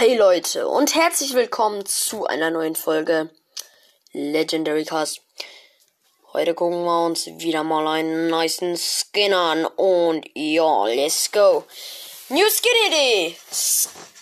Hi 0.00 0.16
Leute 0.16 0.66
und 0.66 0.94
herzlich 0.94 1.34
willkommen 1.34 1.84
zu 1.84 2.24
einer 2.24 2.50
neuen 2.50 2.74
Folge 2.74 3.28
Legendary 4.12 4.86
Cast. 4.86 5.20
Heute 6.32 6.54
gucken 6.54 6.84
wir 6.84 7.04
uns 7.04 7.26
wieder 7.26 7.64
mal 7.64 7.86
einen 7.86 8.28
niceen 8.28 8.78
Skin 8.78 9.34
an 9.34 9.66
und 9.66 10.24
ja, 10.32 10.86
let's 10.86 11.30
go. 11.30 11.66
New 12.30 12.46
Skin 12.48 12.72
Idee! 12.88 13.36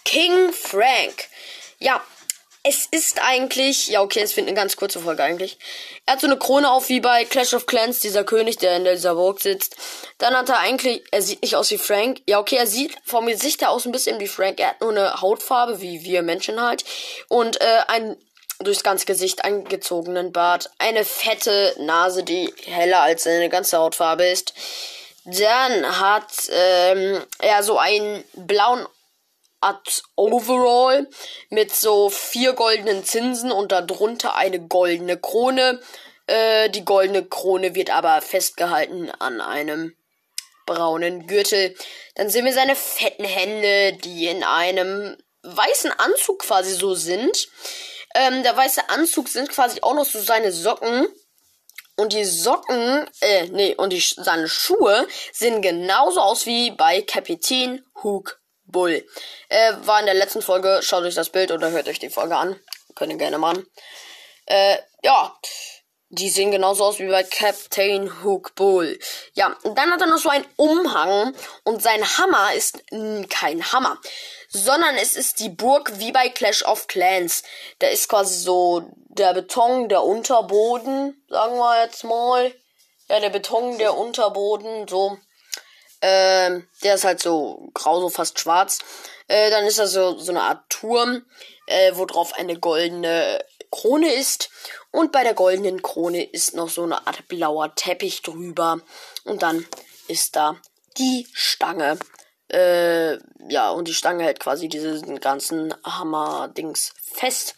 King 0.04 0.53
Frank. 0.53 1.28
Ja, 1.79 2.04
es 2.63 2.87
ist 2.90 3.21
eigentlich, 3.22 3.88
ja 3.88 4.03
okay, 4.03 4.21
es 4.21 4.37
wird 4.37 4.47
eine 4.47 4.56
ganz 4.56 4.77
kurze 4.77 5.01
Folge 5.01 5.22
eigentlich. 5.22 5.59
Er 6.06 6.15
hat 6.15 6.21
so 6.21 6.27
eine 6.27 6.38
Krone 6.38 6.71
auf 6.71 6.88
wie 6.88 7.01
bei 7.01 7.24
Clash 7.24 7.54
of 7.54 7.67
Clans, 7.67 8.01
dieser 8.01 8.24
König, 8.24 8.59
der 8.59 8.77
in 8.77 8.85
dieser 8.85 9.15
Burg 9.15 9.41
sitzt. 9.41 9.77
Dann 10.19 10.35
hat 10.35 10.49
er 10.49 10.59
eigentlich, 10.59 11.03
er 11.10 11.23
sieht 11.23 11.42
nicht 11.42 11.56
aus 11.56 11.71
wie 11.71 11.79
Frank. 11.79 12.21
Ja 12.27 12.38
okay, 12.41 12.56
er 12.56 12.67
sieht 12.67 12.97
vom 13.05 13.27
Gesicht 13.27 13.60
her 13.60 13.71
aus 13.71 13.87
ein 13.87 13.92
bisschen 13.92 14.21
wie 14.21 14.29
Frank. 14.29 14.60
Er 14.60 14.71
hat 14.71 14.81
nur 14.81 14.91
eine 14.91 15.21
Hautfarbe, 15.21 15.81
wie 15.81 16.02
wir 16.02 16.23
Menschen 16.23 16.60
halt. 16.60 16.84
Und 17.29 17.60
äh, 17.60 17.80
ein 17.87 18.16
durchs 18.60 18.82
ganze 18.82 19.06
Gesicht 19.06 19.45
eingezogenen 19.45 20.32
Bart. 20.32 20.70
Eine 20.79 21.04
fette 21.04 21.74
Nase, 21.79 22.24
die 22.24 22.52
heller 22.66 23.01
als 23.01 23.24
seine 23.24 23.48
ganze 23.48 23.79
Hautfarbe 23.79 24.27
ist. 24.27 24.52
Dann 25.24 26.01
hat 26.01 26.32
ähm, 26.51 27.23
er 27.38 27.62
so 27.62 27.79
einen 27.79 28.24
blauen 28.34 28.87
Art 29.60 30.02
Overall 30.16 31.08
mit 31.50 31.74
so 31.74 32.10
vier 32.10 32.52
goldenen 32.52 33.04
Zinsen 33.04 33.50
und 33.50 33.72
darunter 33.72 34.34
eine 34.34 34.60
goldene 34.60 35.18
Krone. 35.18 35.80
Äh, 36.26 36.70
die 36.70 36.84
goldene 36.84 37.24
Krone 37.24 37.74
wird 37.74 37.90
aber 37.90 38.20
festgehalten 38.22 39.10
an 39.18 39.40
einem 39.40 39.96
braunen 40.66 41.26
Gürtel. 41.26 41.74
Dann 42.14 42.30
sehen 42.30 42.44
wir 42.44 42.52
seine 42.52 42.76
fetten 42.76 43.24
Hände, 43.24 43.98
die 43.98 44.26
in 44.26 44.44
einem 44.44 45.16
weißen 45.42 45.90
Anzug 45.92 46.40
quasi 46.40 46.74
so 46.74 46.95
sind. 46.95 47.48
Ähm, 48.14 48.42
der 48.42 48.56
weiße 48.56 48.88
Anzug 48.88 49.28
sind 49.28 49.48
quasi 49.48 49.80
auch 49.82 49.95
noch 49.95 50.04
so 50.04 50.20
seine 50.20 50.52
Socken. 50.52 51.09
Und 51.96 52.12
die 52.12 52.24
Socken, 52.24 53.10
äh, 53.20 53.48
nee, 53.48 53.74
und 53.74 53.93
die, 53.93 54.00
seine 54.00 54.48
Schuhe 54.48 55.09
sehen 55.32 55.62
genauso 55.62 56.20
aus 56.20 56.46
wie 56.46 56.70
bei 56.70 57.02
Kapitän 57.02 57.84
Hook 58.02 58.38
Bull. 58.71 59.05
Äh, 59.49 59.73
war 59.83 60.01
in 60.01 60.07
der 60.07 60.15
letzten 60.15 60.43
Folge. 60.43 60.80
Schaut 60.83 61.05
euch 61.05 61.15
das 61.15 61.30
Bild 61.30 61.51
oder 61.51 61.71
hört 61.71 61.88
euch 61.88 61.99
die 61.99 62.11
Folge 62.11 62.37
an. 62.37 62.59
Könnt 62.95 63.13
ihr 63.13 63.19
gerne 63.19 63.38
machen. 63.38 63.66
Äh, 64.47 64.77
ja. 65.03 65.35
Die 66.11 66.31
sehen 66.31 66.51
genauso 66.51 66.85
aus 66.85 66.99
wie 67.01 67.07
bei 67.07 67.23
Captain 67.23 68.25
Hook 68.25 68.55
Bull. 68.55 68.99
Ja, 69.35 69.55
und 69.63 69.77
dann 69.77 69.91
hat 69.91 70.01
er 70.01 70.07
noch 70.07 70.17
so 70.17 70.31
einen 70.31 70.47
Umhang 70.57 71.35
und 71.65 71.83
sein 71.83 72.03
Hammer 72.03 72.55
ist 72.55 72.83
mh, 72.91 73.27
kein 73.29 73.73
Hammer, 73.73 73.99
sondern 74.49 74.97
es 74.97 75.17
ist 75.17 75.39
die 75.39 75.51
Burg 75.51 75.99
wie 75.99 76.11
bei 76.11 76.31
Clash 76.31 76.65
of 76.65 76.87
Clans. 76.87 77.43
Da 77.81 77.89
ist 77.89 78.09
quasi 78.09 78.39
so 78.39 78.91
der 79.09 79.35
Beton, 79.35 79.91
der 79.91 80.03
Unterboden, 80.03 81.23
sagen 81.29 81.59
wir 81.59 81.83
jetzt 81.85 82.05
mal. 82.05 82.55
Ja, 83.11 83.21
der 83.21 83.31
Beton, 83.31 83.77
der 83.77 83.95
Unterboden, 83.95 84.89
so. 84.89 85.19
Ähm, 86.01 86.69
der 86.83 86.95
ist 86.95 87.05
halt 87.05 87.21
so 87.21 87.69
grau, 87.75 88.01
so 88.01 88.09
fast 88.09 88.39
schwarz. 88.39 88.79
Äh, 89.27 89.51
dann 89.51 89.67
ist 89.67 89.79
da 89.79 89.87
so, 89.87 90.19
so 90.19 90.33
eine 90.33 90.43
Art 90.43 90.69
Turm, 90.69 91.25
äh, 91.67 91.93
wo 91.95 92.07
drauf 92.07 92.33
eine 92.35 92.59
goldene 92.59 93.45
Krone 93.71 94.15
ist. 94.15 94.51
Und 94.91 95.13
bei 95.13 95.23
der 95.23 95.35
goldenen 95.35 95.83
Krone 95.83 96.25
ist 96.25 96.55
noch 96.55 96.71
so 96.71 96.83
eine 96.83 97.07
Art 97.07 97.29
blauer 97.29 97.75
Teppich 97.75 98.23
drüber. 98.23 98.81
Und 99.25 99.43
dann 99.43 99.67
ist 100.07 100.37
da 100.37 100.57
die 100.97 101.27
Stange. 101.33 101.99
Äh, 102.51 103.19
ja, 103.51 103.71
und 103.71 103.89
die 103.89 103.95
Stange 103.95 104.25
hält 104.25 104.41
quasi 104.41 104.69
diesen 104.69 105.21
ganzen 105.21 105.75
Hammer-Dings 105.85 106.95
fest. 107.12 107.55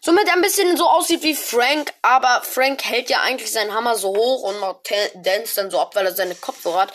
Somit 0.00 0.28
ein 0.32 0.42
bisschen 0.42 0.76
so 0.76 0.88
aussieht 0.88 1.24
wie 1.24 1.34
Frank, 1.34 1.92
aber 2.02 2.42
Frank 2.44 2.84
hält 2.84 3.10
ja 3.10 3.20
eigentlich 3.22 3.50
seinen 3.50 3.74
Hammer 3.74 3.96
so 3.96 4.14
hoch 4.14 4.42
und 4.42 4.56
dance 5.24 5.56
dann 5.56 5.72
so 5.72 5.80
ab, 5.80 5.96
weil 5.96 6.06
er 6.06 6.14
seine 6.14 6.36
Kopfhörer 6.36 6.82
hat. 6.82 6.92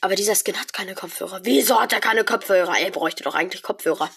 Aber 0.00 0.14
dieser 0.14 0.34
Skin 0.34 0.58
hat 0.58 0.72
keine 0.72 0.94
Kopfhörer. 0.94 1.40
Wieso 1.42 1.80
hat 1.80 1.92
er 1.92 2.00
keine 2.00 2.24
Kopfhörer? 2.24 2.78
Er 2.78 2.90
bräuchte 2.90 3.24
doch 3.24 3.34
eigentlich 3.34 3.62
Kopfhörer. 3.62 4.10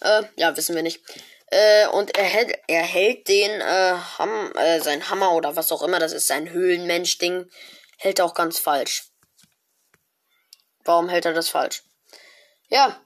Äh, 0.00 0.22
ja, 0.36 0.56
wissen 0.56 0.76
wir 0.76 0.82
nicht. 0.82 1.02
Äh, 1.48 1.86
und 1.88 2.16
er 2.16 2.24
hält, 2.24 2.58
er 2.66 2.82
hält 2.82 3.28
den, 3.28 3.60
äh, 3.60 3.94
Ham, 4.18 4.52
äh, 4.56 4.80
sein 4.80 5.08
Hammer 5.10 5.32
oder 5.32 5.56
was 5.56 5.70
auch 5.72 5.82
immer, 5.82 5.98
das 5.98 6.12
ist 6.12 6.26
sein 6.26 6.50
Höhlenmensch-Ding, 6.50 7.48
hält 7.98 8.20
auch 8.20 8.34
ganz 8.34 8.58
falsch. 8.58 9.04
Warum 10.84 11.08
hält 11.08 11.24
er 11.24 11.34
das 11.34 11.48
falsch? 11.48 11.82
Ja, 12.68 13.00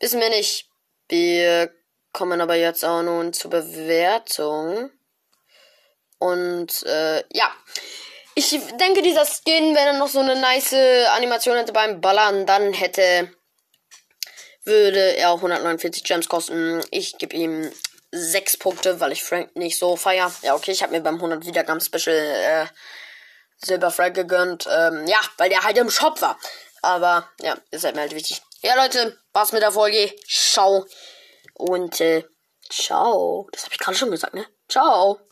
wissen 0.00 0.20
wir 0.20 0.30
nicht. 0.30 0.68
Wir 1.08 1.70
kommen 2.12 2.40
aber 2.40 2.54
jetzt 2.56 2.84
auch 2.84 3.02
nun 3.02 3.32
zur 3.32 3.50
Bewertung. 3.50 4.90
Und, 6.18 6.82
äh, 6.84 7.22
ja. 7.32 7.54
Ich 8.38 8.50
denke, 8.50 9.00
dieser 9.00 9.24
Skin, 9.24 9.74
wenn 9.74 9.86
er 9.86 9.92
noch 9.94 10.08
so 10.08 10.20
eine 10.20 10.38
nice 10.38 10.74
Animation 11.14 11.56
hätte 11.56 11.72
beim 11.72 12.02
Ballern, 12.02 12.44
dann 12.44 12.74
hätte, 12.74 13.32
würde 14.64 15.16
er 15.16 15.30
auch 15.30 15.36
149 15.36 16.04
Gems 16.04 16.28
kosten. 16.28 16.84
Ich 16.90 17.16
gebe 17.16 17.34
ihm 17.34 17.72
6 18.12 18.58
Punkte, 18.58 19.00
weil 19.00 19.12
ich 19.12 19.24
Frank 19.24 19.56
nicht 19.56 19.78
so 19.78 19.96
feier. 19.96 20.30
Ja, 20.42 20.54
okay, 20.54 20.72
ich 20.72 20.82
habe 20.82 20.92
mir 20.92 21.00
beim 21.00 21.14
100 21.14 21.46
Wiedergaben 21.46 21.80
Special 21.80 22.14
äh, 22.14 22.66
Silber 23.56 23.90
Frank 23.90 24.14
gegönnt. 24.14 24.68
Ähm, 24.70 25.06
ja, 25.06 25.20
weil 25.38 25.48
der 25.48 25.62
halt 25.62 25.78
im 25.78 25.88
Shop 25.88 26.20
war. 26.20 26.38
Aber 26.82 27.30
ja, 27.40 27.56
ist 27.70 27.84
halt 27.84 27.94
mir 27.94 28.02
halt 28.02 28.14
wichtig. 28.14 28.42
Ja, 28.60 28.74
Leute, 28.76 29.18
war's 29.32 29.52
mit 29.52 29.62
der 29.62 29.72
Folge. 29.72 30.12
Ciao. 30.28 30.84
Und 31.54 32.02
äh, 32.02 32.24
ciao. 32.70 33.48
Das 33.52 33.64
habe 33.64 33.72
ich 33.72 33.78
gerade 33.78 33.96
schon 33.96 34.10
gesagt, 34.10 34.34
ne? 34.34 34.46
Ciao. 34.68 35.26